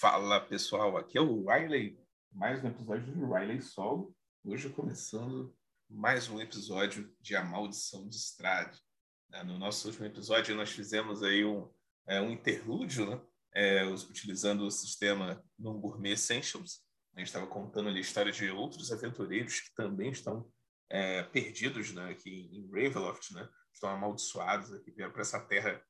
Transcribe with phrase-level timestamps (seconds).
[0.00, 1.96] Fala pessoal, aqui é o Riley,
[2.32, 4.12] mais um episódio do Riley Solo.
[4.44, 5.56] Hoje começando
[5.88, 8.76] mais um episódio de A Maldição de Strade.
[9.32, 11.72] É, no nosso último episódio nós fizemos aí um,
[12.08, 13.22] é, um interlúdio, né?
[13.54, 16.80] É, utilizando o sistema Non Gourmet Essentials.
[17.14, 20.50] A gente estava contando ali a história de outros aventureiros que também estão
[20.90, 23.48] é, perdidos né, aqui em Ravenloft, né?
[23.72, 25.80] estão amaldiçoados aqui, vieram para essa terra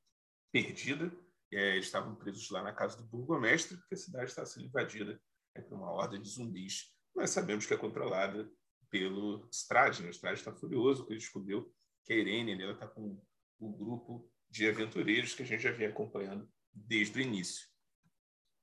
[0.51, 1.11] perdida.
[1.55, 5.17] É, estavam presos lá na casa do burgomestre, porque a cidade estava sendo invadida
[5.55, 6.93] é, por uma horda de zumbis.
[7.15, 8.51] Nós sabemos que é controlada
[8.89, 10.03] pelo Strade.
[10.03, 10.09] Né?
[10.09, 11.73] O Strade está furioso, porque ele descobriu
[12.03, 13.23] que a Irene ela está com
[13.57, 17.65] o grupo de aventureiros que a gente já vinha acompanhando desde o início.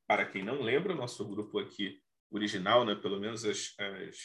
[0.07, 1.99] Para quem não lembra, nosso grupo aqui
[2.31, 4.19] original, né, pelo menos as, as,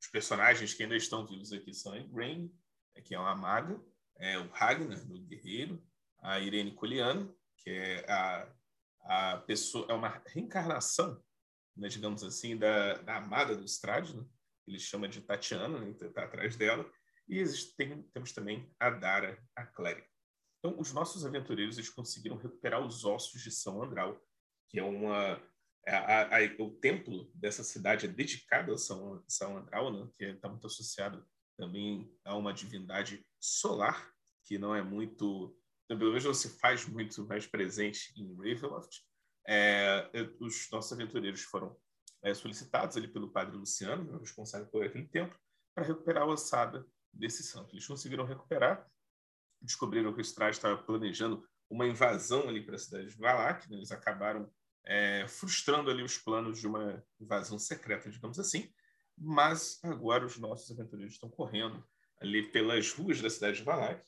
[0.00, 2.48] os personagens que ainda estão vivos aqui são a Grain,
[3.04, 3.80] que é uma maga,
[4.18, 5.82] é o Ragnar, do guerreiro,
[6.20, 8.52] a Irene Coliano, que é a,
[9.02, 11.22] a pessoa, é uma reencarnação,
[11.76, 14.24] né, digamos assim, da, da amada do Strade, né?
[14.66, 16.90] ele chama de Tatiana, né, está atrás dela,
[17.28, 20.06] e existe, tem, temos também a Dara, a clériga.
[20.58, 24.20] Então, os nossos aventureiros eles conseguiram recuperar os ossos de São Andral,
[24.68, 25.40] que é uma
[25.86, 30.24] é, a, a, o templo dessa cidade é dedicado a São, São Andral, né, que
[30.24, 34.12] está muito associado também a uma divindade solar,
[34.44, 35.56] que não é muito
[35.96, 39.02] pelo menos se faz muito mais presente em Ravenloft.
[39.46, 41.76] É, os nossos aventureiros foram
[42.22, 45.38] é, solicitados ali pelo padre Luciano, né, responsável por aquele tempo,
[45.74, 47.74] para recuperar a ossada desse santo.
[47.74, 48.86] Eles conseguiram recuperar,
[49.62, 53.76] descobriram que o Strade estava planejando uma invasão ali para a cidade de Valak, né?
[53.76, 54.50] eles acabaram
[54.84, 58.72] é, frustrando ali os planos de uma invasão secreta, digamos assim,
[59.16, 61.84] mas agora os nossos aventureiros estão correndo
[62.20, 64.04] ali pelas ruas da cidade de Valak,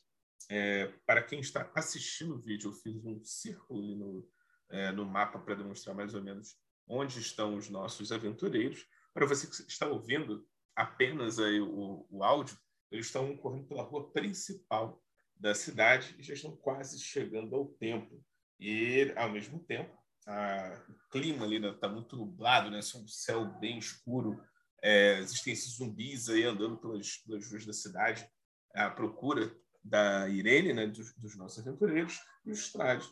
[0.49, 4.29] é, para quem está assistindo o vídeo, eu fiz um círculo no,
[4.69, 8.85] é, no mapa para demonstrar mais ou menos onde estão os nossos aventureiros.
[9.13, 12.57] Para você que está ouvindo apenas aí o, o áudio,
[12.91, 15.01] eles estão correndo pela rua principal
[15.35, 18.23] da cidade e já estão quase chegando ao templo.
[18.59, 19.97] E, ao mesmo tempo,
[20.27, 22.79] a, o clima ali está né, muito nublado, né?
[22.95, 24.43] Um céu bem escuro.
[24.83, 28.27] É, existem esses zumbis aí andando pelas, pelas ruas da cidade
[28.73, 33.07] à procura da Irene, né, dos, dos nossos aventureiros, e o Strade,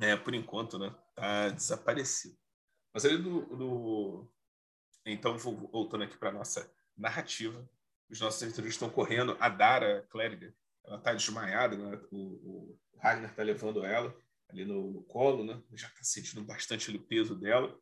[0.00, 2.36] é, por enquanto, né, tá desaparecido.
[2.92, 4.32] Mas ali do, do...
[5.04, 7.68] então voltando aqui para nossa narrativa,
[8.08, 12.00] os nossos aventureiros estão correndo, a Dara, a clériga, ela está desmaiada, né?
[12.10, 14.14] o, o Ragnar está levando ela
[14.48, 15.60] ali no, no colo, né?
[15.72, 17.76] já está sentindo bastante o peso dela.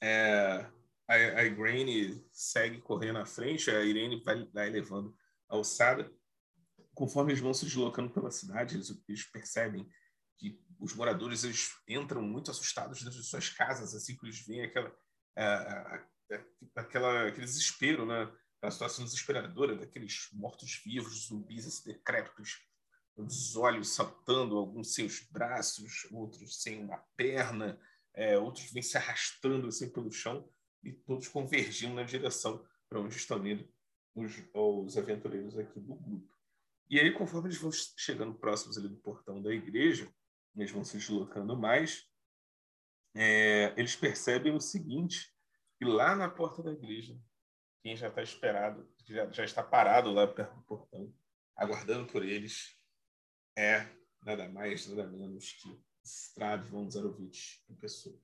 [0.00, 0.66] É,
[1.08, 5.16] a, Irene segue correndo à frente, a Irene vai, vai levando
[5.48, 6.12] a alçada
[6.94, 9.88] conforme eles vão se deslocando pela cidade, eles, eles percebem
[10.38, 14.94] que os moradores eles entram muito assustados das suas casas, assim que eles veem aquela,
[16.74, 18.30] aquela, aquele desespero, né?
[18.56, 22.60] aquela situação desesperadora daqueles mortos-vivos, zumbis assim, decrépitos,
[23.16, 27.78] os olhos saltando, alguns sem os braços, outros sem uma perna,
[28.14, 30.48] é, outros vêm se arrastando assim pelo chão
[30.82, 33.68] e todos convergindo na direção para onde estão indo
[34.14, 36.32] os, os aventureiros aqui do grupo.
[36.90, 40.12] E aí, conforme eles vão chegando próximos ali do portão da igreja,
[40.54, 42.06] eles vão se deslocando mais,
[43.14, 45.34] é, eles percebem o seguinte,
[45.78, 47.18] que lá na porta da igreja,
[47.82, 51.12] quem já está esperado, já, já está parado lá perto do portão,
[51.56, 52.76] aguardando por eles,
[53.56, 53.88] é
[54.22, 58.18] nada mais, nada menos que Strad von Zarovich em pessoa.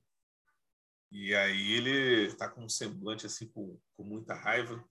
[1.11, 4.83] E aí ele está com um semblante assim com, com muita raiva,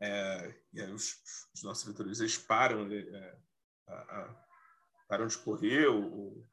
[0.00, 1.22] é, e os,
[1.54, 3.38] os nossos aventureiros eles param, é,
[3.86, 4.46] a, a,
[5.08, 6.46] param de correr, o,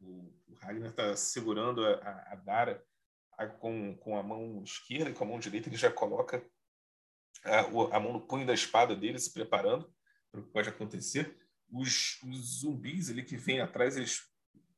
[0.00, 2.84] o, o Ragnar está segurando a, a Dara
[3.60, 6.42] com, com a mão esquerda e com a mão direita ele já coloca
[7.44, 7.60] a,
[7.96, 9.92] a mão no punho da espada dele, se preparando
[10.30, 11.36] para o que pode acontecer.
[11.70, 14.22] Os, os zumbis ali que vêm atrás, eles,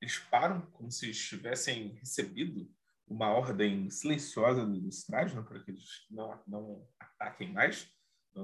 [0.01, 2.69] eles param como se tivessem recebido
[3.07, 7.91] uma ordem silenciosa do Strade, né, para que eles não, não ataquem mais.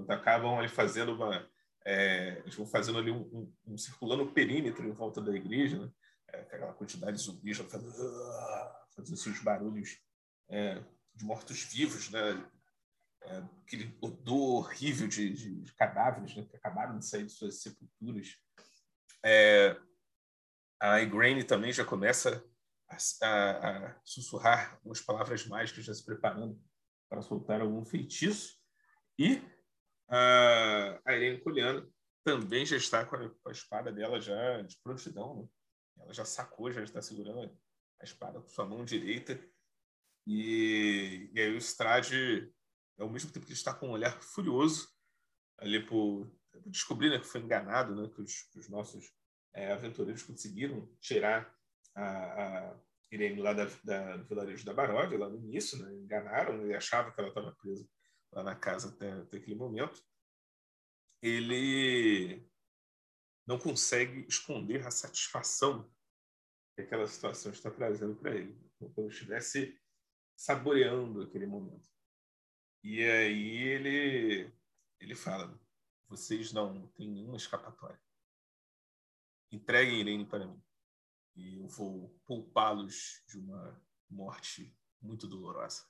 [0.02, 1.49] Então, acabam ali fazendo uma.
[1.87, 5.91] É, eles vão fazendo ali um, um, um, circulando perímetro em volta da igreja, né?
[6.32, 7.93] É, aquela quantidade de zumbis fazendo,
[8.96, 10.00] fazendo esses barulhos
[10.49, 10.82] é,
[11.14, 12.50] de mortos-vivos, né?
[13.23, 16.44] É, aquele odor horrível de, de, de, cadáveres né?
[16.44, 18.37] que acabaram de sair de suas sepulturas.
[19.25, 19.76] É,
[20.79, 22.44] a Igraine também já começa
[22.88, 26.61] a, a, a sussurrar umas palavras mágicas, já se preparando
[27.08, 28.58] para soltar algum feitiço.
[29.19, 29.43] E
[30.09, 31.93] a, a Irene Culiano
[32.25, 35.43] também já está com a, com a, espada dela já de prontidão.
[35.43, 35.49] Né?
[36.05, 37.56] Ela já sacou, já está segurando
[38.01, 39.39] a espada com sua mão direita
[40.27, 42.53] E, e aí o Strade,
[42.99, 44.89] ao mesmo tempo que ele está com um olhar furioso,
[45.59, 46.31] ali por,
[46.67, 49.12] descobrir né, que foi enganado, né, que os, os nossos
[49.53, 51.53] é, aventureiros conseguiram tirar
[51.95, 52.81] a, a
[53.11, 57.12] Irene lá da, da, do vilarejo da Baródia, lá no início, né, enganaram, ele achava
[57.12, 57.87] que ela estava presa
[58.35, 60.05] lá na casa até, até aquele momento.
[61.23, 62.47] Ele
[63.47, 65.91] não consegue esconder a satisfação
[66.75, 68.59] que aquela situação está trazendo para ele,
[68.95, 69.81] como se estivesse
[70.37, 71.89] saboreando aquele momento.
[72.83, 74.53] E aí ele
[75.01, 75.59] ele fala:
[76.09, 78.01] vocês não têm nenhuma escapatória.
[79.53, 80.63] Entreguem Irene para mim
[81.37, 85.87] e eu vou poupá-los de uma morte muito dolorosa.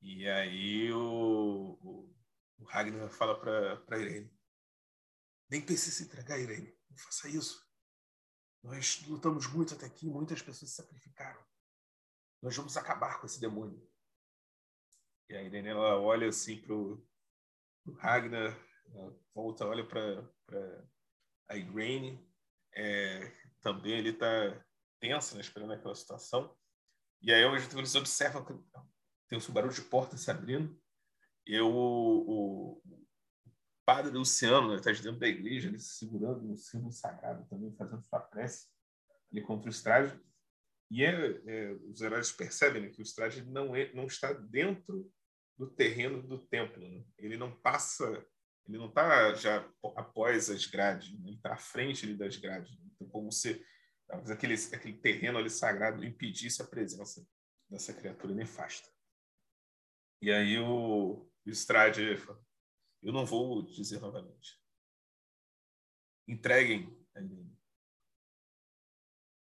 [0.00, 2.14] E aí o, o,
[2.58, 4.30] o Ragnar fala para Irene:
[5.50, 6.76] nem pense se entregar, Irene.
[6.90, 7.64] Não faça isso.
[8.62, 11.44] Nós lutamos muito até aqui, muitas pessoas se sacrificaram.
[12.42, 13.86] Nós vamos acabar com esse demônio.
[15.28, 17.06] E a Irene ela olha assim pro,
[17.82, 18.58] pro Ragnar,
[19.34, 20.88] volta, olha para
[21.48, 22.26] a Irene.
[22.74, 23.30] É,
[23.60, 24.26] também ele está
[25.00, 26.56] tensa, né, esperando aquela situação.
[27.22, 28.44] E aí eles observam
[29.40, 30.78] tem um barulho de porta se abrindo.
[31.46, 32.82] E o, o,
[33.84, 38.20] padre Luciano está né, dentro da igreja, ele segurando um símbolo sagrado também, fazendo sua
[38.20, 38.68] prece
[39.46, 40.18] contra o Estrade.
[40.90, 45.10] E é, é, os heróis percebem né, que o Estrade não, é, não está dentro
[45.58, 46.88] do terreno do templo.
[46.88, 47.04] Né?
[47.18, 48.04] Ele não passa,
[48.66, 51.28] ele não está já após as grades, né?
[51.28, 52.70] ele está à frente ali das grades.
[52.78, 52.86] Né?
[52.94, 53.64] Então, como se
[54.08, 57.26] aquele, aquele terreno ali sagrado impedisse a presença
[57.68, 58.93] dessa criatura nefasta.
[60.20, 62.02] E aí o, o Estrade
[63.02, 64.58] eu não vou dizer novamente.
[66.26, 67.58] Entreguem a Helene.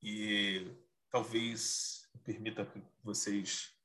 [0.03, 0.75] E
[1.11, 3.79] talvez permita que vocês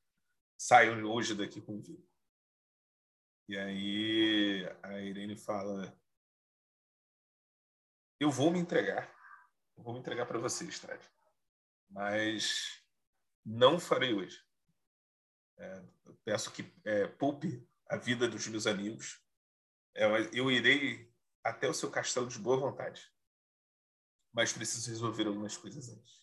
[0.57, 2.07] saiam hoje daqui comigo.
[3.49, 5.93] E aí a Irene fala:
[8.19, 9.13] Eu vou me entregar.
[9.75, 11.01] Eu vou me entregar para vocês, Trad.
[11.89, 12.81] Mas
[13.45, 14.41] não farei hoje.
[15.59, 15.83] É,
[16.23, 19.21] peço que é, poupe a vida dos meus amigos
[19.95, 21.11] é, eu irei
[21.43, 23.11] até o seu castelo de boa vontade.
[24.31, 26.19] Mas preciso resolver algumas coisas antes.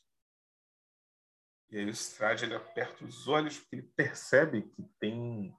[1.69, 5.55] E aí o Strade ele aperta os olhos porque ele percebe que tem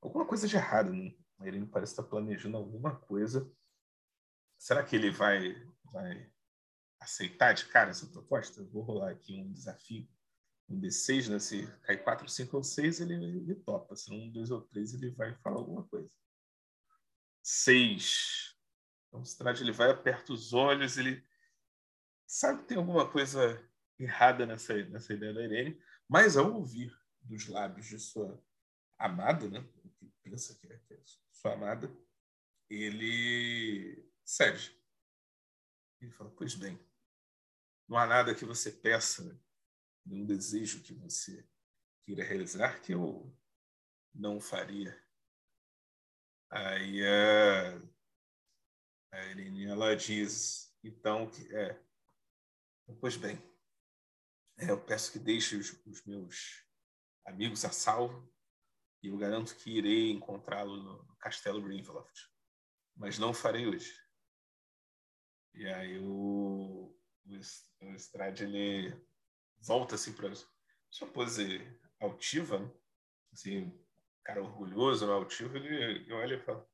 [0.00, 0.92] alguma coisa de errado.
[0.92, 1.14] Né?
[1.42, 3.50] Ele parece estar planejando alguma coisa.
[4.58, 5.54] Será que ele vai,
[5.84, 6.30] vai
[7.00, 8.60] aceitar de cara essa proposta?
[8.60, 10.06] Eu vou rolar aqui um desafio.
[10.68, 11.38] Um D6, né?
[11.38, 13.96] Se cair 4, 5 ou 6, ele, ele topa.
[13.96, 16.10] Se não, um, dois ou três, ele vai falar alguma coisa.
[17.42, 18.56] 6.
[19.08, 21.24] Então, o Strade ele vai, aperta os olhos, ele
[22.26, 23.58] sabe que tem alguma coisa
[23.98, 28.42] errada nessa, nessa ideia da Irene, mas ao ouvir dos lábios de sua
[28.98, 29.66] amada, né,
[29.98, 31.00] que pensa que é, que é
[31.32, 31.90] sua amada,
[32.68, 34.76] ele cede.
[36.00, 36.78] Ele fala: Pois bem,
[37.88, 39.40] não há nada que você peça,
[40.08, 41.46] nenhum desejo que você
[42.04, 43.30] queira realizar que eu
[44.14, 44.98] não faria.
[46.50, 47.76] Aí a,
[49.12, 51.78] a Irene, ela diz, então, que é,
[53.00, 53.36] pois bem,
[54.56, 56.64] é, eu peço que deixe os, os, meus
[57.26, 58.32] amigos a salvo
[59.02, 62.30] e eu garanto que irei encontrá-lo no, Castelo Greenveloft,
[62.96, 63.92] mas não farei hoje.
[65.52, 66.96] E aí o,
[67.26, 67.38] o,
[67.82, 69.07] o Strade, ele
[69.60, 70.32] volta assim para
[70.90, 71.60] sua pose
[72.00, 72.70] altiva, né?
[73.32, 73.72] assim,
[74.24, 76.68] cara orgulhoso, altivo, ele olha e fala: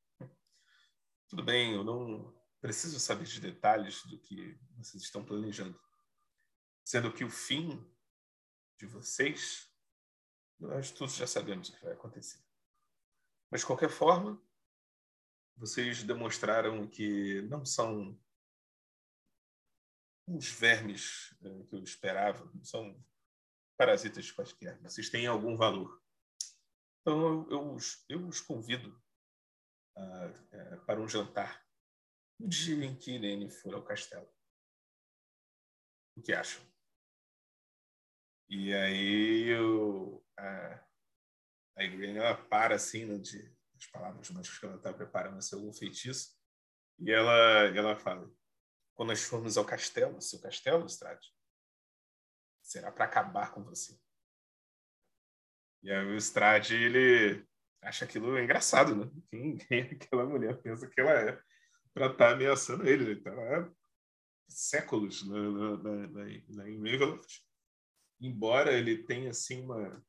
[1.28, 5.78] tudo bem, eu não preciso saber de detalhes do que vocês estão planejando.
[6.84, 7.84] Sendo que o fim
[8.78, 9.70] de vocês,
[10.58, 12.42] nós todos já sabemos o que vai acontecer.
[13.50, 14.40] Mas, de qualquer forma,
[15.56, 18.18] vocês demonstraram que não são
[20.26, 23.04] uns vermes eh, que eu esperava, não são
[23.76, 24.80] parasitas quaisquer.
[24.82, 26.02] Vocês têm algum valor.
[27.00, 28.90] Então, eu, os, eu os convido
[29.96, 31.64] uh, uh, para um jantar
[32.40, 34.28] no dia em que Irene for ao castelo.
[36.16, 36.64] O que acham?
[38.48, 40.86] E aí eu, a,
[41.76, 45.72] a Irene ela para assim né, de as palavras mágicas que ela está preparando seu
[45.72, 46.38] feitiço
[46.98, 48.30] e ela ela fala
[48.94, 51.32] quando nós formos ao castelo, seu castelo, Strade,
[52.62, 53.98] será para acabar com você.
[55.82, 57.46] E aí o Strade, ele
[57.82, 59.10] acha aquilo engraçado, né?
[59.28, 61.42] Quem, quem aquela mulher pensa que ela é
[61.92, 63.04] para estar tá ameaçando ele?
[63.04, 63.70] Ele está há
[64.48, 67.42] séculos na, na, na, na Ravenloft.
[68.20, 70.04] Embora ele tenha, assim, uma,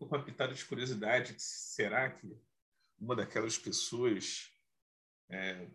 [0.00, 1.34] uma pitada de curiosidade.
[1.38, 2.38] Será que
[2.98, 4.52] uma daquelas pessoas
[5.30, 5.68] é,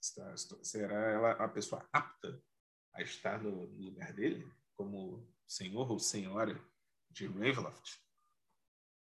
[0.00, 2.42] será ela a pessoa apta
[2.92, 6.60] a estar no lugar dele como senhor ou senhora
[7.10, 7.98] de Ravenloft?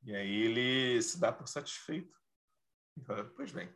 [0.05, 2.21] E aí ele se dá por satisfeito.
[3.37, 3.75] Pois bem,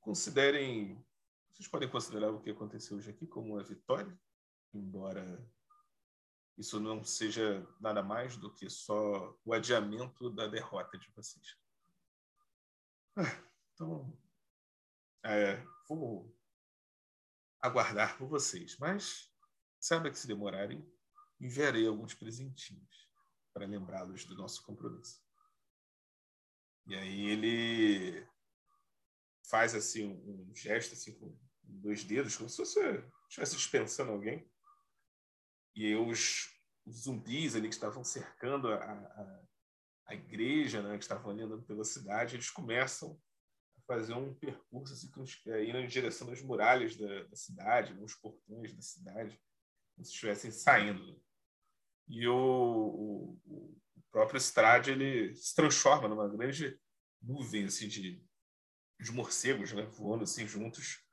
[0.00, 1.02] considerem,
[1.50, 4.20] vocês podem considerar o que aconteceu hoje aqui como uma vitória,
[4.74, 5.24] embora
[6.58, 11.56] isso não seja nada mais do que só o adiamento da derrota de vocês.
[13.16, 14.18] Ah, então,
[15.24, 16.34] é, vou
[17.60, 19.30] aguardar por vocês, mas
[19.80, 20.84] saiba que se demorarem,
[21.40, 23.08] enviarei alguns presentinhos
[23.52, 25.22] para lembrá-los do nosso compromisso.
[26.86, 28.26] E aí ele
[29.48, 32.80] faz assim um, um gesto assim com dois dedos, como se fosse
[33.28, 34.50] estivesse dispensando alguém.
[35.74, 36.52] E os,
[36.84, 39.42] os, zumbis ali que estavam cercando a, a,
[40.08, 43.20] a igreja, né, que estavam ali andando pela cidade, eles começam
[43.92, 45.10] fazer um percurso assim,
[45.48, 49.38] é, indo em direção das muralhas da, da cidade, nos portões da cidade,
[49.94, 51.20] como se estivessem saindo.
[52.08, 53.40] E o, o,
[53.94, 56.80] o próprio Strade ele se transforma numa grande
[57.20, 58.24] nuvem assim, de,
[58.98, 61.04] de morcegos né, voando assim, juntos.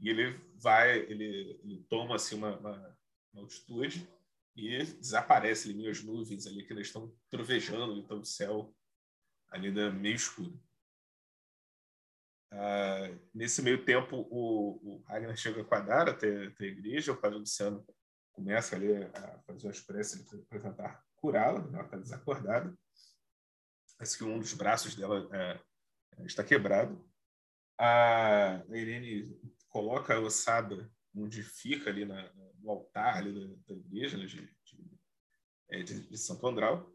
[0.00, 2.98] E ele vai, ele, ele toma assim, uma, uma,
[3.32, 4.08] uma altitude
[4.56, 8.74] e desaparece ali as nuvens ali que eles estão trovejando, então o céu
[9.48, 10.60] ali da meio escuro.
[12.56, 17.16] Ah, nesse meio tempo, o, o Ragnar chega com a Dara até, a igreja, o
[17.16, 17.84] padre Luciano
[18.32, 21.78] começa ali a fazer as preces para tentar curá-la, né?
[21.78, 22.76] ela está desacordada.
[23.96, 25.60] Parece que um dos braços dela é,
[26.24, 27.04] está quebrado.
[27.78, 29.36] A Irene
[29.68, 34.40] coloca a ossada onde fica ali na, no altar ali da, da igreja né, de,
[34.64, 34.98] de,
[35.70, 36.92] é, de, de Santo Andral.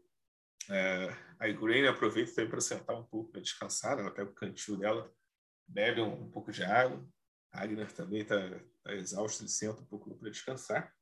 [0.70, 3.98] É, a Irene aproveita também para sentar um pouco para descansar.
[3.98, 5.12] Ela pega o cantil dela,
[5.70, 7.04] bebe um, um pouco de água.
[7.52, 8.36] A Agner também está
[8.82, 10.94] tá exausto, ele senta um pouco para descansar.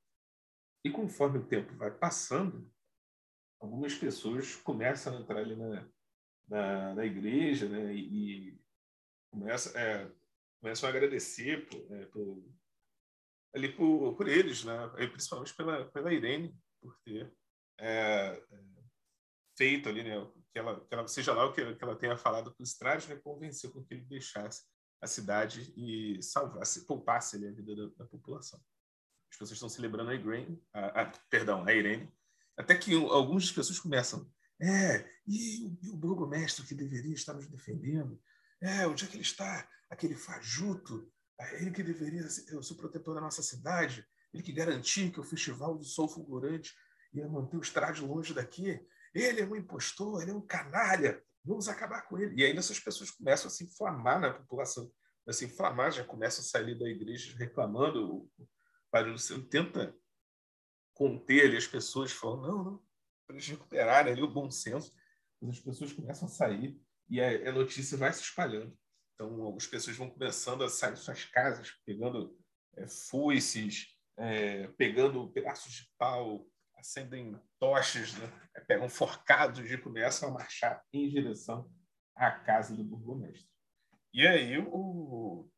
[0.85, 2.71] E conforme o tempo vai passando,
[3.61, 5.89] algumas pessoas começam a entrar ali na,
[6.49, 8.61] na, na igreja né, e, e
[9.31, 10.11] começam, é,
[10.61, 12.45] começam a agradecer por, é, por,
[13.55, 17.33] ali por, por eles, né, principalmente pela, pela Irene, por ter
[17.79, 18.65] é, é,
[19.57, 20.17] feito ali, né,
[20.59, 23.09] que ela, que ela, seja lá o que, que ela tenha falado para o Strade,
[23.09, 24.65] né, convenceu com que ele deixasse
[25.01, 28.61] a cidade e salvasse, poupasse ali, a vida da, da população.
[29.31, 32.13] As pessoas estão celebrando a Irene, a, a, perdão, a Irene,
[32.57, 34.29] até que algumas pessoas começam,
[34.61, 38.21] é, e o, o burgomestre que deveria estar nos defendendo?
[38.61, 39.69] É, onde é que ele está?
[39.89, 41.09] Aquele fajuto,
[41.41, 45.25] é ele que deveria ser o protetor da nossa cidade, ele que garantia que o
[45.25, 46.75] Festival do Sol Fulgurante
[47.15, 48.81] ia manter o estádio longe daqui.
[49.15, 52.41] Ele é um impostor, ele é um canalha, vamos acabar com ele.
[52.41, 54.91] E aí essas pessoas começam a se inflamar na população,
[55.27, 58.17] a se inflamar, já começam a sair da igreja reclamando.
[58.17, 58.31] O
[58.91, 59.95] Padre Luciano tenta
[60.95, 62.83] conter ali as pessoas, falando, não, não,
[63.27, 64.93] para eles recuperarem ali o bom senso.
[65.41, 68.77] Mas as pessoas começam a sair e a, a notícia vai se espalhando.
[69.15, 72.37] Então, algumas pessoas vão começando a sair de suas casas, pegando
[72.77, 76.47] é, foices, é, pegando pedaços de pau,
[76.79, 78.51] acendem tochas, né?
[78.55, 81.71] É, pegam forcados e começam a marchar em direção
[82.15, 83.49] à casa do burgomestre.
[84.15, 85.49] E aí o,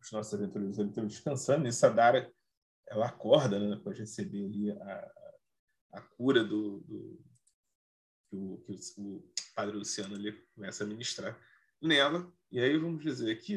[0.00, 2.32] os nossos aventureiros estão descansando, e Sadara
[2.88, 5.12] ela acorda né, de receber ali a,
[5.94, 7.24] a cura do, do
[8.28, 11.38] que, o, que o, padre Luciano ali começa a ministrar
[11.80, 12.30] nela.
[12.50, 13.56] E aí vamos dizer aqui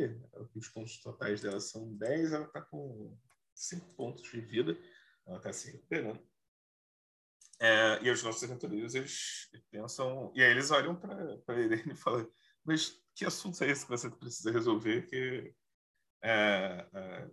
[0.55, 3.15] os pontos totais dela são 10, ela está com
[3.53, 4.77] 5 pontos de vida,
[5.29, 6.21] ela está se recuperando.
[7.61, 11.13] É, e os nossos aventureiros, eles pensam, e aí eles olham para
[11.47, 12.29] a Irene e falam,
[12.63, 15.53] mas que assunto é esse que você precisa resolver que
[16.21, 17.29] é, é,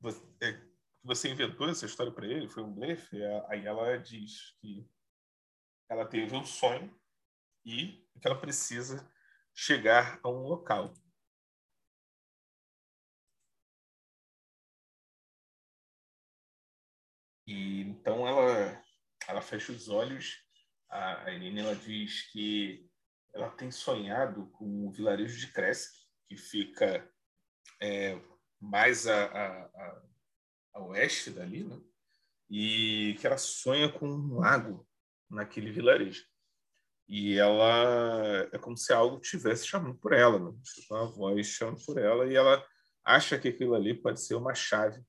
[0.00, 0.62] você, é,
[1.02, 3.16] você inventou essa história para ele, foi um blefe?
[3.48, 4.88] Aí ela diz que
[5.88, 6.92] ela teve um sonho
[7.64, 9.08] e que ela precisa
[9.54, 10.92] chegar a um local.
[17.46, 18.82] E então ela
[19.28, 20.42] ela fecha os olhos.
[20.88, 22.88] A Irene ela diz que
[23.34, 25.92] ela tem sonhado com o vilarejo de Kresk,
[26.28, 27.08] que fica
[27.80, 28.18] é,
[28.60, 30.02] mais a, a, a,
[30.74, 31.78] a, oeste dali, né?
[32.48, 34.88] e que ela sonha com um lago
[35.28, 36.24] naquele vilarejo.
[37.08, 40.56] E ela é como se algo estivesse chamando por ela, né?
[40.90, 42.64] uma voz chamando por ela, e ela
[43.04, 45.04] acha que aquilo ali pode ser uma chave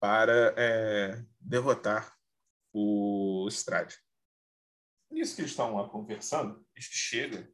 [0.00, 2.16] para é, derrotar
[2.72, 3.96] o Strade.
[5.10, 7.50] Nisso que eles estão conversando, eles chega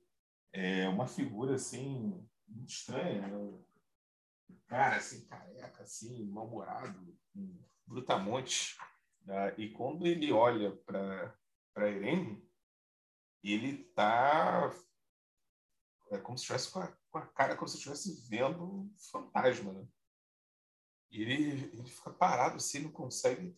[0.53, 3.65] é, uma figura assim muito estranha, né?
[4.67, 8.77] cara assim careca, assim mal-humorado, um brutamonte.
[9.23, 9.55] Né?
[9.57, 11.37] E quando ele olha para
[11.73, 12.41] para Irene,
[13.43, 14.73] ele tá
[16.11, 19.73] é como se estivesse com a, com a cara como se estivesse vendo um fantasma,
[19.73, 19.87] né?
[21.11, 23.57] E ele, ele fica parado assim, não consegue.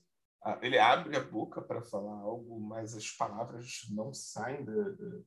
[0.63, 5.21] Ele abre a boca para falar algo, mas as palavras não saem, da, da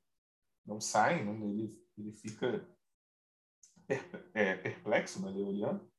[0.65, 1.45] não saem, né?
[1.45, 2.65] ele, ele fica
[4.33, 5.31] é, perplexo, né?
[5.31, 5.91] olhando.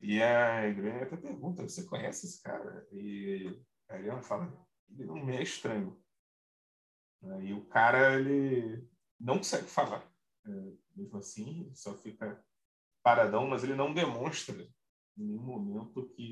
[0.00, 2.86] E a igreja até pergunta: Você conhece esse cara?
[2.92, 4.50] E a Eliana fala:
[4.90, 6.00] Ele não me é estranho.
[7.42, 10.10] E o cara ele não consegue falar.
[10.46, 10.50] É,
[10.96, 12.42] mesmo assim, só fica
[13.02, 14.54] paradão, mas ele não demonstra
[15.20, 16.22] em nenhum momento que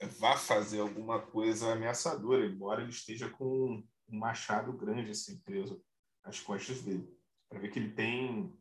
[0.00, 5.82] ele vá fazer alguma coisa ameaçadora, embora ele esteja com um machado grande assim preso
[6.22, 7.06] às costas dele.
[7.48, 8.52] Para ver que ele tem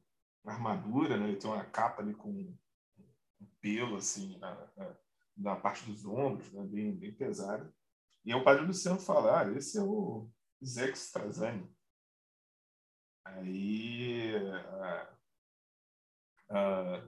[0.45, 1.29] armadura, né?
[1.29, 2.57] ele tem uma capa ali com um
[3.61, 4.97] pelo assim na, na,
[5.37, 6.63] na parte dos ombros, né?
[6.65, 7.73] bem, bem pesada.
[8.25, 10.29] E é o padre Luciano falar, ah, esse é o
[10.63, 11.69] Zex Trazani.
[13.25, 15.17] Aí a,
[16.49, 17.07] a, a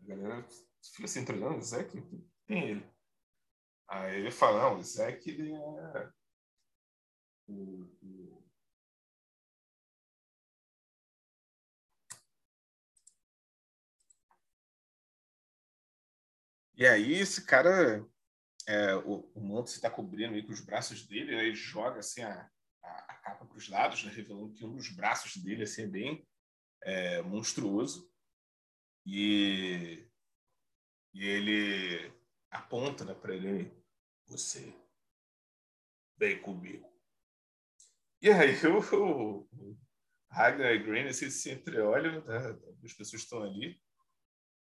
[0.00, 0.46] galera
[0.92, 2.02] fica assim, entregando, o Zeke,
[2.46, 2.90] tem ele.
[3.88, 6.12] Aí ele fala, não, o Zeke ele é
[7.48, 8.42] o, o...
[16.74, 18.06] E aí esse cara,
[18.66, 22.00] é, o, o manto se está cobrindo aí com os braços dele, aí ele joga
[22.00, 22.50] assim a,
[22.82, 25.86] a, a capa para os lados, né, revelando que um dos braços dele assim, é
[25.86, 26.28] bem
[26.82, 28.10] é, monstruoso.
[29.06, 30.05] E
[31.16, 32.12] e ele
[32.50, 33.72] aponta né, para ele:
[34.26, 34.74] Você
[36.18, 36.86] vem comigo.
[38.20, 39.48] E aí o,
[40.30, 42.36] Ragnar e Green assim, se entreolham, né,
[42.84, 43.80] as pessoas estão ali.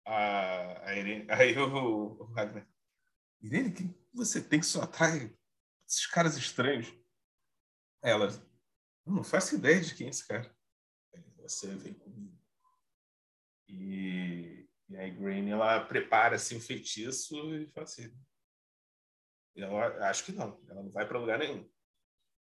[0.05, 2.67] A, a Irene, aí o, o Ragnar:
[3.41, 5.31] Irene, que você tem que só atrai
[5.87, 6.91] esses caras estranhos?
[8.01, 8.27] Ela:
[9.05, 10.51] Não faço ideia de quem é esse cara.
[11.37, 12.35] Você vem comigo.
[13.67, 18.11] E e aí Green ela prepara assim o feitiço e fala assim,
[19.55, 21.69] ela, acho que não, ela não vai para lugar nenhum.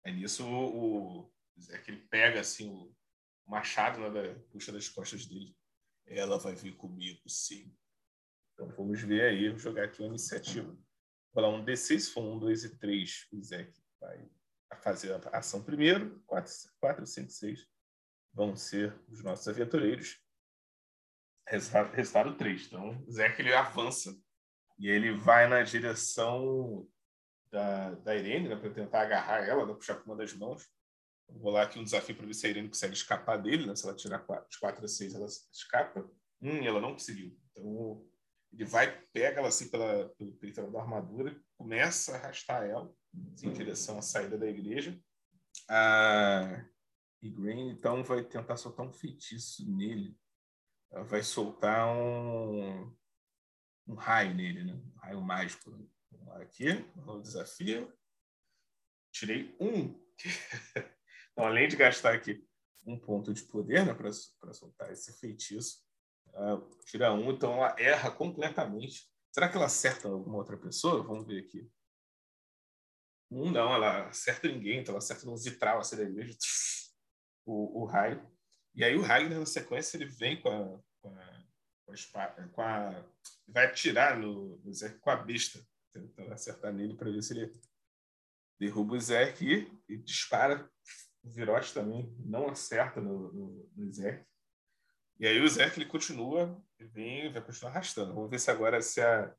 [0.04, 1.32] É nisso o, o
[1.70, 2.94] é que ele pega assim o
[3.46, 5.56] machado né, da, puxa das costas dele.
[6.06, 7.74] Ela vai vir comigo, sim.
[8.54, 10.76] Então vamos ver aí, vou jogar aqui uma iniciativa.
[11.32, 14.28] Vou lá um D6, se for um, dois e três, o Zé vai
[14.82, 17.68] fazer a ação primeiro, quatro, quatro, cinco, seis
[18.32, 20.20] vão ser os nossos aventureiros.
[21.50, 22.66] Resultado, resultado 3.
[22.66, 24.16] Então, Zeke ele avança
[24.78, 26.88] e ele vai na direção
[27.50, 30.64] da, da Irene, né, para tentar agarrar ela, né, puxar com uma das mãos.
[31.28, 33.66] Vou lá aqui um desafio para ver se a Irene consegue escapar dele.
[33.66, 33.74] Né?
[33.74, 36.08] Se ela tirar quatro, de 4 a 6, ela escapa.
[36.40, 37.36] Hum, ela não conseguiu.
[37.50, 38.06] Então,
[38.52, 42.92] ele vai, pega ela assim pela, pelo peito da armadura, começa a arrastar ela
[43.34, 44.96] assim, em direção à saída da igreja.
[45.68, 46.64] A...
[47.20, 50.16] E Green, então, vai tentar soltar um feitiço nele
[50.90, 52.96] vai soltar um,
[53.86, 54.72] um raio nele, né?
[54.72, 55.70] um raio mágico.
[56.10, 56.68] Vamos lá aqui,
[57.06, 57.92] o desafio.
[59.12, 59.98] Tirei um.
[61.32, 62.46] então, além de gastar aqui
[62.86, 65.84] um ponto de poder né, para soltar esse feitiço,
[66.28, 69.10] uh, tira um, então ela erra completamente.
[69.32, 71.02] Será que ela acerta alguma outra pessoa?
[71.02, 71.70] Vamos ver aqui.
[73.30, 76.36] Um não, ela acerta ninguém, então ela acerta no vitral da igreja,
[77.46, 78.29] o, o raio.
[78.74, 81.44] E aí o Ragnar, na sequência, ele vem com a, com a,
[81.84, 83.04] com a, espada, com a
[83.48, 85.60] vai atirar no, no Zé com a besta,
[85.92, 87.52] tentando acertar nele para ver se ele
[88.58, 90.70] derruba o Zé aqui e dispara.
[91.22, 94.24] O Virote também não acerta no, no, no Zé.
[95.18, 98.14] E aí o Zé ele continua, vem, vai continuar arrastando.
[98.14, 99.34] Vamos ver se agora se, a,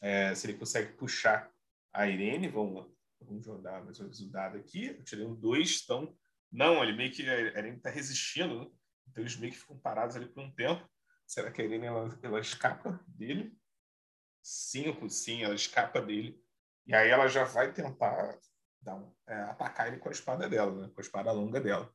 [0.00, 1.52] é, se ele consegue puxar
[1.92, 2.48] a Irene.
[2.48, 4.86] Vamos, vamos jogar mais o dado aqui.
[4.86, 6.16] Eu tirei um 2, então
[6.52, 8.70] não, ele meio que a Irene está resistindo, né?
[9.08, 10.86] então eles meio que ficam parados ali por um tempo.
[11.26, 13.56] Será que a Irene ela, ela escapa dele?
[14.42, 16.38] Sim, sim, ela escapa dele.
[16.86, 18.38] E aí ela já vai tentar
[18.86, 20.92] um, é, atacar ele com a espada dela, né?
[20.92, 21.90] com a espada longa dela.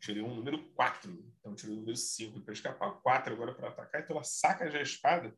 [0.00, 4.00] Tirei um número 4, então tirei o número 5 para escapar, 4 agora para atacar,
[4.00, 5.36] então ela saca já a espada,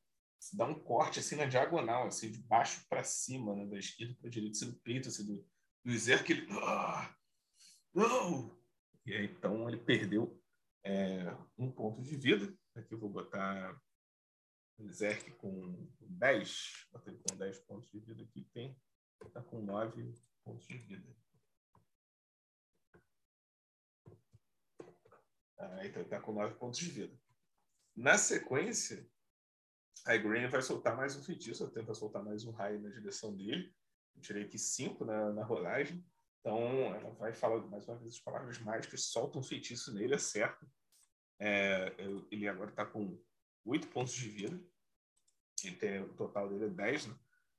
[0.53, 3.67] dá um corte assim na diagonal, assim, de baixo para cima, né?
[3.67, 5.45] da esquerda para a direita, assim, do peito, assim, do,
[5.85, 6.47] do Zerk, ele.
[6.62, 7.14] Ah,
[7.95, 8.57] não!
[9.05, 10.40] E aí, então ele perdeu
[10.85, 11.25] é,
[11.59, 12.57] um ponto de vida.
[12.75, 13.81] Aqui eu vou botar
[14.90, 18.77] Zerk com 10, botei com 10 pontos de vida aqui, tem,
[19.33, 20.14] tá com 9
[20.45, 21.16] pontos de vida.
[25.59, 27.21] Ah, então está com 9 pontos de vida.
[27.95, 29.09] Na sequência,
[30.07, 33.37] a Green vai soltar mais um feitiço, ela tenta soltar mais um raio na direção
[33.37, 33.73] dele.
[34.14, 36.05] Eu tirei aqui 5 na, na rolagem.
[36.40, 36.59] Então,
[36.94, 40.66] ela vai falar mais uma vez as palavras mágicas, solta um feitiço nele, acerta.
[41.38, 41.94] É,
[42.31, 43.20] ele agora está com
[43.64, 44.61] 8 pontos de vida.
[45.64, 47.18] Ele tem, o total dele é 10, né?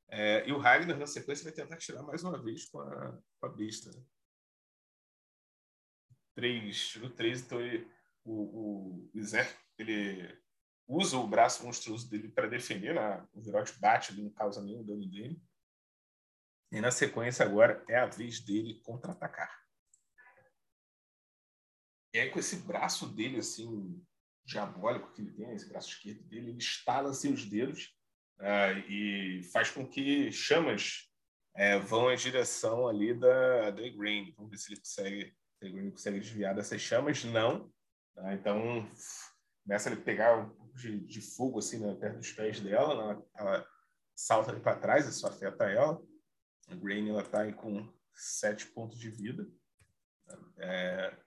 [0.09, 3.45] É, e o Ragnar, na sequência, vai tentar tirar mais uma vez com a, com
[3.45, 3.91] a besta.
[3.91, 4.03] Né?
[6.35, 6.97] 3.
[6.97, 7.89] No 3, então, ele,
[8.23, 10.37] o, o Zé, ele
[10.87, 12.93] usa o braço monstruoso dele para defender.
[12.93, 13.27] Né?
[13.33, 15.41] O Virote bate, ele não causa nenhum dano dele.
[16.73, 19.62] E na sequência, agora, é a vez dele contra-atacar.
[22.12, 24.03] E aí, com esse braço dele, assim,
[24.43, 27.95] diabólico que ele tem, esse braço esquerdo dele, ele estala assim, os dedos
[28.39, 31.12] uh, e faz com que chamas
[31.55, 34.33] uh, vão em direção ali da, da Green.
[34.36, 37.23] Vamos ver se ele consegue, se Green consegue desviar dessas chamas.
[37.23, 37.71] Não.
[38.17, 38.91] Uh, então,
[39.63, 42.93] começa a pegar um pouco de, de fogo assim, né, perto dos pés dela.
[42.93, 43.67] Ela, ela
[44.15, 46.01] salta ali para trás, isso afeta ela.
[46.69, 49.47] A Green está com sete pontos de vida.
[50.58, 51.17] É,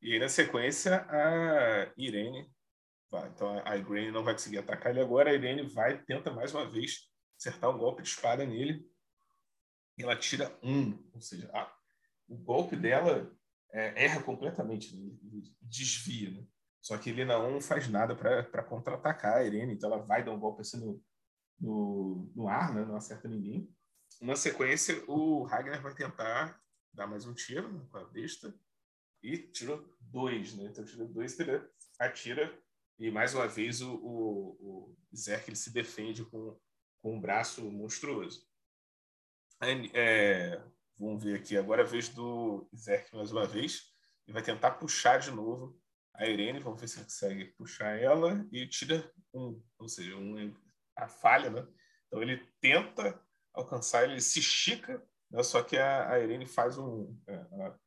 [0.00, 2.50] e aí, na sequência, a Irene
[3.12, 3.28] Vai.
[3.28, 5.30] Então a Irene não vai conseguir atacar ele agora.
[5.30, 8.82] A Irene vai, tenta mais uma vez acertar um golpe de espada nele.
[9.98, 10.98] E ela tira um.
[11.12, 11.70] Ou seja, a,
[12.26, 13.30] o golpe dela
[13.70, 15.12] é, erra completamente, né?
[15.60, 16.30] desvia.
[16.30, 16.46] Né?
[16.80, 19.74] Só que ele não faz nada para contra-atacar a Irene.
[19.74, 21.04] Então ela vai dar um golpe assim no,
[21.60, 22.82] no, no ar, né?
[22.82, 23.70] não acerta ninguém.
[24.22, 26.56] Na sequência, o Ragnar vai tentar
[26.92, 28.54] dar mais um tiro com a besta
[29.20, 30.66] e tirou dois, né?
[30.66, 31.60] Então tirou dois, ele
[31.98, 32.56] atira
[33.00, 36.56] e mais uma vez o, o, o Zerk ele se defende com,
[37.00, 38.48] com um braço monstruoso.
[39.92, 40.62] É,
[40.96, 43.92] vamos ver aqui agora a vez do Zerk mais uma vez.
[44.24, 45.76] Ele vai tentar puxar de novo
[46.14, 46.60] a Irene.
[46.60, 50.54] Vamos ver se ele consegue puxar ela e tira um, ou seja, um,
[50.94, 51.66] a falha, né?
[52.06, 53.20] Então ele tenta
[53.54, 55.42] alcançar, ele se estica, né?
[55.42, 57.80] só que a, a Irene faz um, é, ela,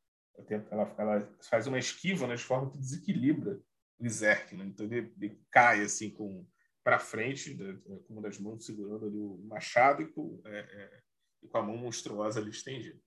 [0.70, 2.34] ela, ela, faz uma esquiva né?
[2.34, 3.60] de forma que desequilibra
[3.98, 4.64] o Zerk, né?
[4.66, 6.46] Então ele, ele, cai assim com
[6.84, 7.78] para frente, né?
[7.84, 11.02] com uma das mãos segurando ali o machado e com, é, é,
[11.42, 13.00] e com a mão monstruosa ali estendida.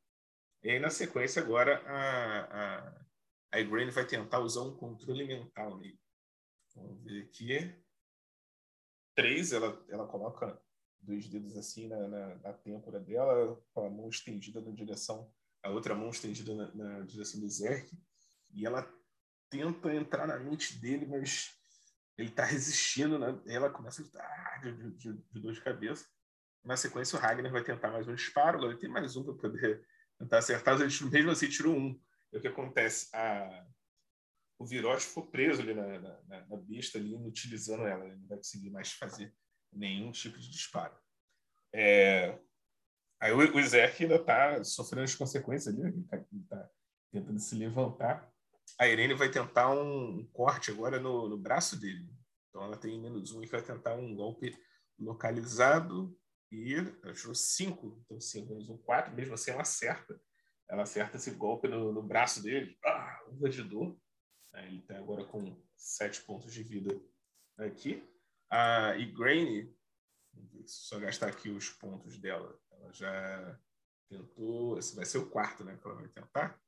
[0.61, 3.05] E aí, na sequência, agora, a, a,
[3.53, 5.97] a Igraine vai tentar usar um controle mental nele.
[6.75, 7.73] Vamos ver aqui.
[9.15, 10.61] Três, ela, ela coloca
[11.01, 15.31] dois dedos assim na, na, na têmpora dela, com a mão estendida na direção,
[15.63, 17.97] a outra mão estendida na, na direção do Zerk,
[18.51, 18.87] e ela
[19.49, 21.59] tenta entrar na mente dele, mas
[22.17, 23.39] ele está resistindo, né?
[23.47, 26.05] Ela começa a gritar de, de, de, dor de cabeça.
[26.63, 28.63] Na sequência, o Ragnar vai tentar mais um disparo.
[28.65, 29.85] Ele tem mais um para poder
[30.17, 30.77] tentar acertar.
[30.77, 31.99] Mas ele, mesmo assim, tirou um.
[32.33, 33.09] E o que acontece?
[33.15, 33.65] A...
[34.57, 38.05] O Virote ficou preso ali na, na, na besta, ali, inutilizando ela.
[38.05, 39.33] Ele não vai conseguir mais fazer
[39.71, 40.95] nenhum tipo de disparo.
[41.73, 42.37] É...
[43.21, 45.87] Aí o, o ainda está sofrendo as consequências ali.
[45.87, 46.17] Ele está
[46.49, 46.69] tá
[47.11, 48.31] tentando se levantar
[48.77, 52.09] a Irene vai tentar um, corte agora no, no, braço dele.
[52.49, 54.57] Então ela tem menos um e vai tentar um golpe
[54.97, 56.17] localizado
[56.51, 58.01] e achou cinco.
[58.05, 59.13] Então cinco menos um, quatro.
[59.13, 60.19] Mesmo assim ela acerta.
[60.69, 62.77] Ela acerta esse golpe no, no braço dele.
[62.85, 63.99] Ah, uma de dor.
[64.53, 66.99] Ele está agora com sete pontos de vida
[67.57, 68.03] aqui.
[68.49, 69.73] A Igraine,
[70.65, 72.59] só gastar aqui os pontos dela.
[72.71, 73.59] Ela já
[74.09, 74.77] tentou.
[74.77, 75.77] Esse vai ser o quarto, né?
[75.77, 76.59] Que ela vai tentar.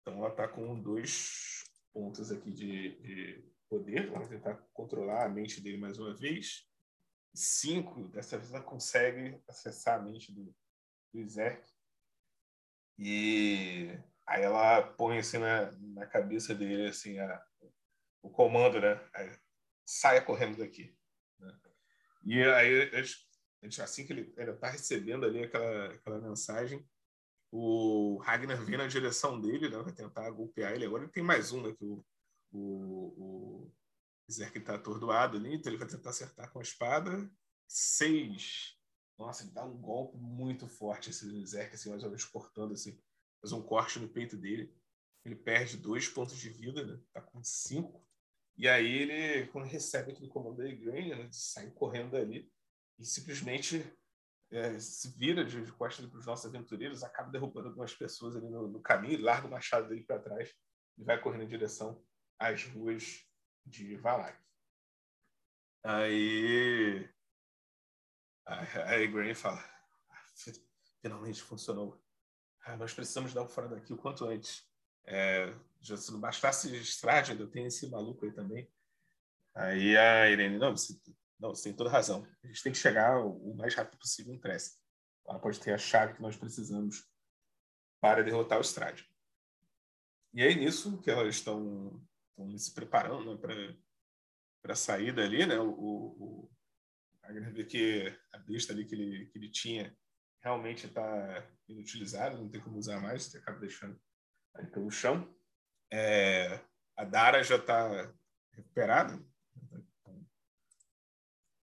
[0.00, 4.10] Então ela está com dois pontos aqui de, de poder.
[4.10, 6.68] Vamos tentar controlar a mente dele mais uma vez.
[7.34, 10.54] Cinco, dessa vez ela consegue acessar a mente do,
[11.14, 11.70] do Zerk.
[12.98, 17.46] E aí ela põe assim na, na cabeça dele assim a,
[18.22, 19.00] o comando, né?
[19.14, 19.34] Aí,
[19.86, 20.96] saia correndo daqui.
[22.24, 22.90] E aí,
[23.82, 26.84] assim que ele está recebendo ali aquela, aquela mensagem,
[27.50, 29.76] o Ragnar vem na direção dele, né?
[29.78, 30.86] vai tentar golpear ele.
[30.86, 31.74] Agora ele tem mais um, né?
[31.74, 32.04] Que o,
[32.50, 33.72] o, o
[34.32, 37.30] Zerk está atordoado ali, então ele vai tentar acertar com a espada.
[37.68, 38.78] Seis.
[39.18, 42.98] Nossa, ele dá um golpe muito forte esse Zerk, assim, mais ou menos cortando, assim,
[43.42, 44.74] faz um corte no peito dele.
[45.24, 46.98] Ele perde dois pontos de vida, né?
[47.12, 48.04] Tá com cinco.
[48.56, 51.28] E aí ele, quando recebe aquele comando da Igraine, né?
[51.32, 52.50] sai correndo ali
[52.98, 53.84] e simplesmente
[54.50, 58.48] é, se vira de, de costas para os nossos aventureiros, acaba derrubando algumas pessoas ali
[58.48, 60.54] no, no caminho, larga o machado dele para trás
[60.98, 62.04] e vai correndo em direção
[62.38, 63.26] às ruas
[63.64, 64.38] de Valak.
[65.84, 67.08] Aí
[68.86, 69.58] aí Green fala:
[70.10, 70.22] ah,
[71.00, 72.00] finalmente funcionou.
[72.64, 74.68] Ah, nós precisamos dar um fora daqui o quanto antes.
[75.04, 75.52] É,
[75.82, 76.68] já, se não bastasse
[77.32, 78.70] ainda tem esse maluco aí também.
[79.54, 80.98] Aí a Irene, não, você,
[81.38, 82.26] não, você tem toda razão.
[82.42, 84.80] A gente tem que chegar o mais rápido possível em Cresce.
[85.26, 87.06] Ela pode ter a chave que nós precisamos
[88.00, 89.08] para derrotar o Strade.
[90.32, 93.76] E aí, nisso, que elas estão, estão se preparando né,
[94.62, 95.58] para a saída ali, né?
[95.58, 96.50] O, o,
[97.22, 99.96] a que a besta ali que ele, que ele tinha
[100.40, 104.00] realmente está inutilizada, não tem como usar mais, você acaba deixando
[104.54, 105.32] ali pelo chão.
[105.92, 106.58] É,
[106.96, 108.10] a Dara já está
[108.52, 109.22] recuperada,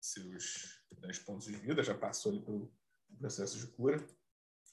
[0.00, 2.74] seus 10 pontos de vida, já passou ali pelo
[3.18, 4.04] processo de cura.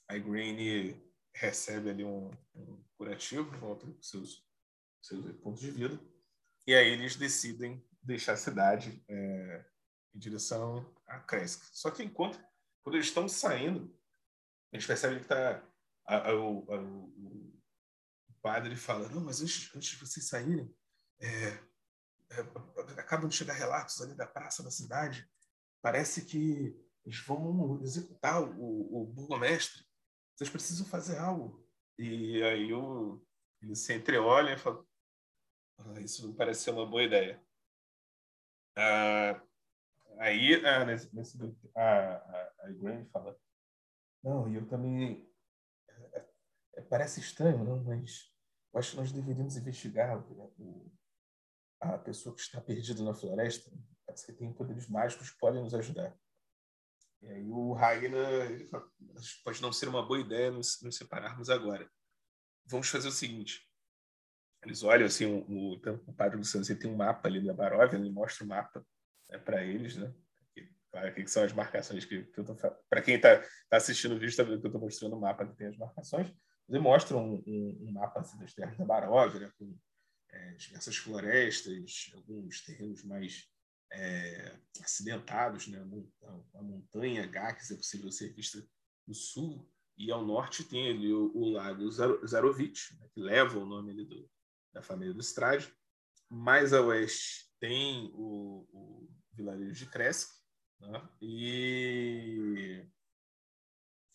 [0.07, 0.99] A Green
[1.35, 4.43] recebe ali um, um curativo, volta com seus,
[5.01, 5.99] seus pontos de vida.
[6.65, 9.65] E aí eles decidem deixar a cidade é,
[10.15, 11.63] em direção a Kresk.
[11.73, 12.39] Só que enquanto,
[12.81, 13.95] quando eles estão saindo,
[14.71, 15.63] eles percebem que está
[16.33, 17.62] o, o,
[18.43, 20.69] padre fala, não, mas antes, antes de vocês saírem,
[21.21, 21.47] é,
[22.31, 25.27] é, acabam de chegar relatos ali da praça da cidade.
[25.81, 29.85] Parece que eles vão executar o, o burgomestre.
[30.35, 31.65] Vocês precisam fazer algo.
[31.97, 33.25] E aí o,
[33.61, 34.85] ele se entreolha e fala:
[35.79, 37.41] ah, Isso não parece ser uma boa ideia.
[38.75, 39.41] Ah,
[40.19, 41.37] aí ah, nesse, nesse,
[41.75, 43.39] a, a, a Graham fala:
[44.21, 45.29] Não, e eu também.
[45.87, 46.25] É,
[46.75, 48.32] é, parece estranho, não, mas
[48.73, 50.91] eu acho que nós deveríamos investigar o,
[51.79, 53.71] a pessoa que está perdida na floresta.
[54.05, 56.17] Parece que tem poderes mágicos que podem nos ajudar.
[57.21, 58.91] E aí o fala,
[59.43, 61.89] pode não ser uma boa ideia nos, nos, separarmos agora.
[62.65, 63.69] Vamos fazer o seguinte.
[64.63, 65.73] Eles olham assim, o, o,
[66.07, 68.85] o padre Luciano ele tem um mapa ali da Baróvia, ele mostra o mapa
[69.29, 70.13] né, para eles, né?
[70.91, 72.55] Claro, que são as marcações que, que eu tô
[72.89, 75.45] Para quem está tá assistindo o vídeo, está vendo que eu estou mostrando o mapa
[75.45, 76.31] que tem as marcações.
[76.69, 79.77] Ele mostra um, um, um mapa assim, das terras da Baróvia, né, com
[80.29, 83.47] é, diversas florestas, alguns terrenos mais
[83.91, 85.79] é, acidentados, né?
[86.55, 88.65] a, montanha Gax é possível ser vista
[89.07, 91.89] no sul, e ao norte tem ali o, o lago
[92.25, 93.07] Zarovich, né?
[93.13, 94.29] que leva o nome ali do,
[94.73, 95.71] da família do Strade.
[96.29, 100.31] Mais a oeste tem o, o vilarejo de Kresk,
[100.79, 101.09] né?
[101.21, 102.83] e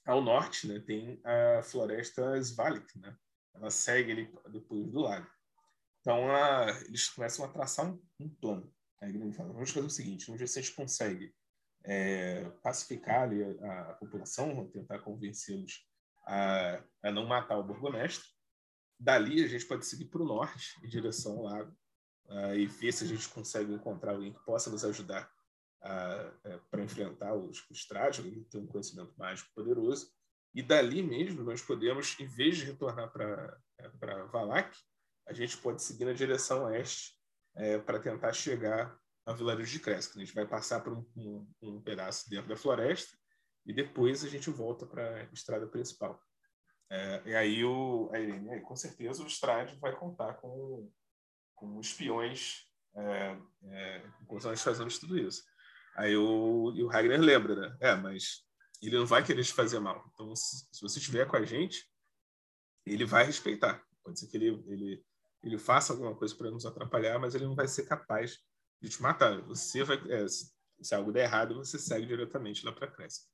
[0.08, 3.14] ao norte né, tem a floresta Svalik, né?
[3.54, 5.28] ela segue ali depois do lago.
[6.00, 8.72] Então, a, eles começam a traçar um, um plano.
[9.02, 11.34] Aí ele fala, vamos fazer o seguinte, vamos ver se a gente consegue
[11.84, 15.86] é, pacificar ali a, a, população, tentar convencê-los
[16.26, 18.26] a, a, não matar o burgomestre.
[18.98, 21.76] Dali, a gente pode seguir para o norte, em direção ao lago,
[22.26, 25.30] uh, e ver se a gente consegue encontrar alguém que possa nos ajudar
[25.80, 30.10] para enfrentar os, os trajes, alguém que tem um conhecimento mágico poderoso.
[30.54, 34.76] E dali mesmo, nós podemos, em vez de retornar para é, Valak,
[35.26, 37.14] a gente pode seguir na direção oeste
[37.54, 40.16] é, para tentar chegar ao vilarejo de Cresca.
[40.16, 43.16] A gente vai passar por um, um, um, pedaço dentro da floresta
[43.66, 46.18] e depois a gente volta para a estrada principal.
[46.90, 50.90] É, e aí, o, a Irene, com certeza, o Strade vai contar com,
[51.54, 55.44] com espiões é, é, enquanto nós fazemos tudo isso.
[55.98, 57.76] Aí o, e o Ragnar lembra, né?
[57.80, 58.44] É, mas
[58.80, 60.08] ele não vai querer te fazer mal.
[60.14, 61.84] Então, se, se você estiver com a gente,
[62.86, 63.84] ele vai respeitar.
[64.02, 65.04] Pode ser que ele, ele
[65.42, 68.38] ele faça alguma coisa para nos atrapalhar, mas ele não vai ser capaz
[68.80, 69.40] de te matar.
[69.42, 73.26] Você vai, é, se algo der errado, você segue diretamente lá para Cresce.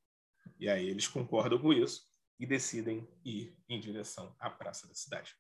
[0.58, 2.06] E aí eles concordam com isso
[2.38, 5.34] e decidem ir em direção à praça da cidade.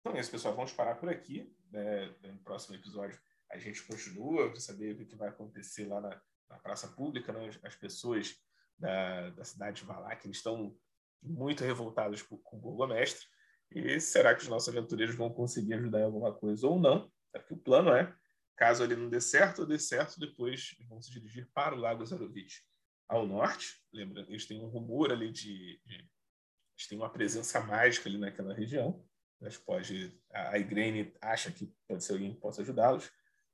[0.00, 0.54] Então é isso, pessoal.
[0.54, 1.54] Vamos parar por aqui.
[1.70, 2.06] Né?
[2.22, 3.20] No próximo episódio
[3.50, 7.32] a gente continua para saber o que vai acontecer lá na, na praça pública.
[7.32, 7.50] Né?
[7.62, 8.36] As pessoas
[8.78, 10.76] da, da cidade de Valak estão
[11.22, 13.26] muito revoltadas com o burgomestre.
[13.70, 17.10] E será que os nossos aventureiros vão conseguir ajudar em alguma coisa ou não?
[17.32, 18.12] Porque o plano é,
[18.56, 22.04] caso ele não dê certo ou dê certo, depois vão se dirigir para o Lago
[22.04, 22.62] Zarovich.
[23.08, 28.08] Ao norte, lembra, eles têm um rumor ali de, de eles têm uma presença mágica
[28.08, 29.04] ali naquela região.
[29.40, 33.10] Eles pode, a Igrene acha que pode ser alguém que possa ajudá-los.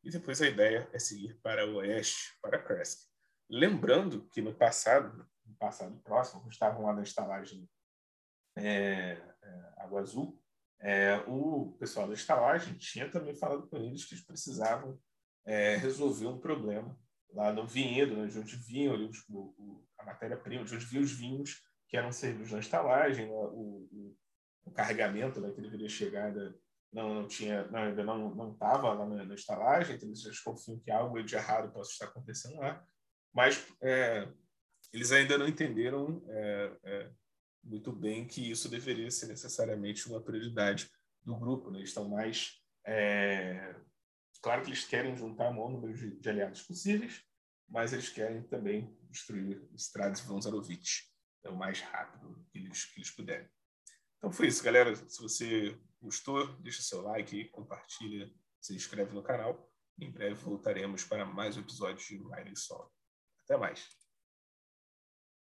[0.06, 3.08] E depois a ideia é seguir para o oeste, para Kresk.
[3.50, 7.68] Lembrando que no passado, no passado próximo, estavam lá na estalagem
[8.56, 10.40] é, é, Água Azul,
[10.78, 14.96] é, o pessoal da estalagem tinha também falado com eles que eles precisavam
[15.44, 16.96] é, resolver um problema
[17.32, 18.94] lá no vinhedo, né, de onde vinham
[19.98, 24.14] a matéria-prima, de onde vinham os vinhos que eram servidos na estalagem, né, o,
[24.64, 26.56] o, carregamento né, que deveria chegar ainda
[26.96, 30.78] não, não tinha, não, ainda não não estava lá na, na, estalagem, então eles desconfiam
[30.78, 32.82] que algo de errado possa estar acontecendo lá,
[33.34, 34.26] mas é,
[34.94, 37.10] eles ainda não entenderam é, é,
[37.62, 40.90] muito bem que isso deveria ser necessariamente uma prioridade
[41.22, 41.70] do grupo.
[41.70, 41.80] Né?
[41.80, 42.62] Eles estão mais.
[42.86, 43.76] É...
[44.40, 47.22] Claro que eles querem juntar o maior número de, de, aliados possíveis,
[47.68, 51.12] mas eles querem também destruir Strades Vonzarovich
[51.44, 53.48] é o mais rápido que eles, que eles puderem.
[54.16, 54.94] Então foi isso, galera.
[54.94, 59.70] Se você gostou, deixa seu like, compartilha, se inscreve no canal.
[59.98, 62.92] Em breve voltaremos para mais um episódio de Riding Solo.
[63.44, 64.05] Até mais.